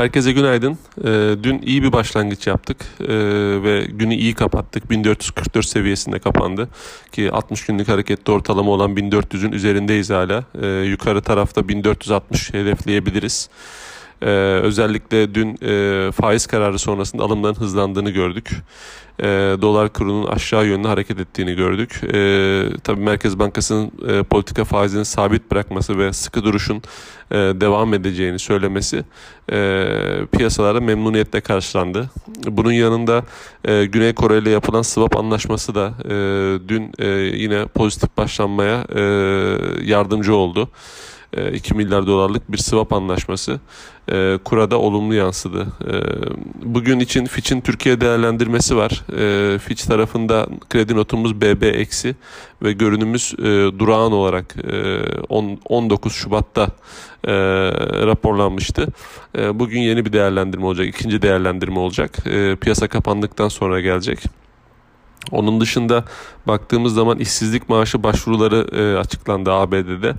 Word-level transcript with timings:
Herkese 0.00 0.32
günaydın. 0.32 0.78
E, 1.04 1.08
dün 1.42 1.62
iyi 1.62 1.82
bir 1.82 1.92
başlangıç 1.92 2.46
yaptık 2.46 2.76
e, 3.00 3.08
ve 3.62 3.84
günü 3.84 4.14
iyi 4.14 4.34
kapattık. 4.34 4.90
1444 4.90 5.66
seviyesinde 5.66 6.18
kapandı 6.18 6.68
ki 7.12 7.32
60 7.32 7.66
günlük 7.66 7.88
hareketli 7.88 8.32
ortalama 8.32 8.70
olan 8.70 8.96
1400'ün 8.96 9.52
üzerindeyiz 9.52 10.10
hala. 10.10 10.44
E, 10.62 10.66
yukarı 10.66 11.22
tarafta 11.22 11.68
1460 11.68 12.54
hedefleyebiliriz. 12.54 13.48
Ee, 14.22 14.26
özellikle 14.62 15.34
dün 15.34 15.58
e, 15.62 16.12
faiz 16.12 16.46
kararı 16.46 16.78
sonrasında 16.78 17.22
alımların 17.22 17.54
hızlandığını 17.54 18.10
gördük. 18.10 18.50
E, 19.22 19.26
dolar 19.62 19.92
kurunun 19.92 20.26
aşağı 20.26 20.66
yönlü 20.66 20.88
hareket 20.88 21.20
ettiğini 21.20 21.54
gördük. 21.54 22.00
E, 22.04 22.80
tabii 22.84 23.00
Merkez 23.00 23.38
Bankası'nın 23.38 23.90
e, 24.08 24.22
politika 24.22 24.64
faizini 24.64 25.04
sabit 25.04 25.50
bırakması 25.50 25.98
ve 25.98 26.12
sıkı 26.12 26.44
duruşun 26.44 26.82
e, 27.30 27.36
devam 27.36 27.94
edeceğini 27.94 28.38
söylemesi 28.38 29.04
e, 29.52 29.86
piyasalarda 30.32 30.80
memnuniyetle 30.80 31.40
karşılandı. 31.40 32.10
Bunun 32.46 32.72
yanında 32.72 33.24
e, 33.64 33.84
Güney 33.84 34.14
Kore 34.14 34.38
ile 34.38 34.50
yapılan 34.50 34.82
swap 34.82 35.16
anlaşması 35.16 35.74
da 35.74 35.94
e, 36.04 36.14
dün 36.68 36.92
e, 36.98 37.06
yine 37.36 37.66
pozitif 37.66 38.16
başlanmaya 38.16 38.86
e, 38.94 39.00
yardımcı 39.84 40.34
oldu. 40.34 40.68
2 41.52 41.74
e, 41.74 41.76
milyar 41.76 42.06
dolarlık 42.06 42.52
bir 42.52 42.58
swap 42.58 42.92
anlaşması 42.92 43.60
e, 44.12 44.38
kurada 44.44 44.78
olumlu 44.78 45.14
yansıdı. 45.14 45.66
E, 45.86 45.94
bugün 46.74 47.00
için 47.00 47.26
Fitch'in 47.26 47.60
Türkiye 47.60 48.00
değerlendirmesi 48.00 48.76
var. 48.76 49.04
E, 49.18 49.58
Fitch 49.58 49.86
tarafında 49.86 50.46
kredi 50.70 50.96
notumuz 50.96 51.40
BB 51.40 51.62
eksi 51.62 52.14
ve 52.62 52.72
görünümüz 52.72 53.34
e, 53.38 53.42
durağan 53.78 54.12
olarak 54.12 54.54
e, 54.72 55.02
10, 55.28 55.58
19 55.68 56.12
Şubat'ta 56.12 56.68
e, 57.24 57.32
raporlanmıştı. 58.06 58.86
E, 59.38 59.58
bugün 59.58 59.80
yeni 59.80 60.06
bir 60.06 60.12
değerlendirme 60.12 60.64
olacak, 60.64 60.86
ikinci 60.86 61.22
değerlendirme 61.22 61.78
olacak. 61.78 62.26
E, 62.26 62.56
piyasa 62.56 62.88
kapandıktan 62.88 63.48
sonra 63.48 63.80
gelecek. 63.80 64.18
Onun 65.30 65.60
dışında 65.60 66.04
baktığımız 66.46 66.94
zaman 66.94 67.18
işsizlik 67.18 67.68
maaşı 67.68 68.02
başvuruları 68.02 68.66
e, 68.72 68.98
açıklandı 68.98 69.52
ABD'de 69.52 70.14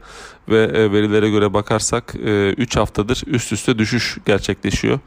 ve 0.50 0.64
e, 0.64 0.92
verilere 0.92 1.30
göre 1.30 1.54
bakarsak 1.54 2.16
e, 2.26 2.54
3 2.54 2.76
haftadır 2.76 3.24
üst 3.28 3.52
üste 3.52 3.78
düşüş 3.78 4.18
gerçekleşiyor. 4.26 5.00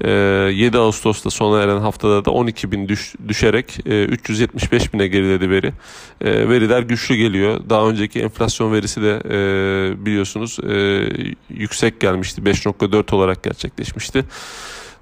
E, 0.00 0.10
7 0.10 0.78
Ağustos'ta 0.78 1.30
sona 1.30 1.62
eren 1.62 1.80
haftada 1.80 2.24
da 2.24 2.30
12 2.30 2.72
bin 2.72 2.88
düş, 2.88 3.14
düşerek 3.28 3.78
e, 3.86 4.04
375 4.04 4.94
bine 4.94 5.06
geriledi 5.06 5.50
veri. 5.50 5.72
E, 6.20 6.48
veriler 6.48 6.82
güçlü 6.82 7.14
geliyor. 7.14 7.60
Daha 7.70 7.88
önceki 7.88 8.20
enflasyon 8.20 8.72
verisi 8.72 9.02
de 9.02 9.22
e, 9.30 10.06
biliyorsunuz 10.06 10.58
e, 10.70 11.06
yüksek 11.50 12.00
gelmişti. 12.00 12.42
5.4 12.42 13.14
olarak 13.14 13.42
gerçekleşmişti. 13.42 14.24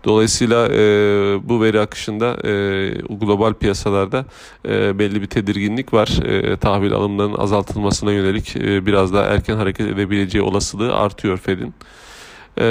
Dolayısıyla 0.04 0.68
e, 0.68 0.78
bu 1.42 1.62
veri 1.62 1.80
akışında 1.80 2.36
e, 2.44 2.50
global 3.10 3.54
piyasalarda 3.54 4.24
e, 4.68 4.98
belli 4.98 5.22
bir 5.22 5.26
tedirginlik 5.26 5.94
var. 5.94 6.08
E, 6.24 6.56
tahvil 6.56 6.92
alımlarının 6.92 7.38
azaltılmasına 7.38 8.12
yönelik 8.12 8.56
e, 8.56 8.86
biraz 8.86 9.12
daha 9.14 9.24
erken 9.24 9.56
hareket 9.56 9.86
edebileceği 9.86 10.42
olasılığı 10.42 10.94
artıyor 10.94 11.38
Fed'in. 11.38 11.74
E, 12.58 12.64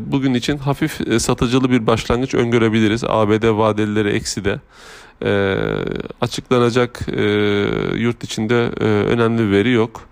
bugün 0.00 0.34
için 0.34 0.58
hafif 0.58 1.00
e, 1.08 1.18
satıcılı 1.18 1.70
bir 1.70 1.86
başlangıç 1.86 2.34
öngörebiliriz. 2.34 3.04
ABD 3.04 3.58
vadelileri 3.58 4.08
eksi 4.08 4.44
de. 4.44 4.60
E, 5.24 5.56
açıklanacak 6.20 7.00
yurt 7.96 8.24
içinde 8.24 8.54
önemli 8.84 9.50
veri 9.50 9.70
yok. 9.70 10.08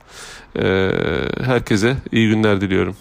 Herkese 1.44 1.96
iyi 2.12 2.28
günler 2.28 2.60
diliyorum. 2.60 2.96